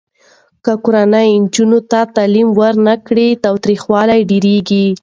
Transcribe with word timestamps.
که 0.63 0.73
کورنۍ 0.85 1.29
نجونو 1.43 1.79
ته 1.91 1.99
تعلیم 2.15 2.49
ورنه 2.59 2.93
کړي، 3.07 3.27
تاوتریخوالی 3.43 4.19
ډېریږي. 4.29 4.85